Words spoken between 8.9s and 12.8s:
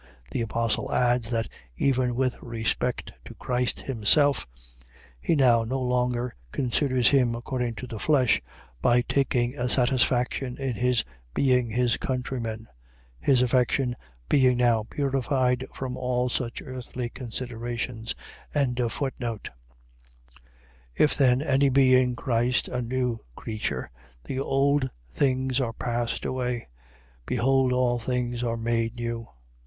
taking a satisfaction in his being his countryman;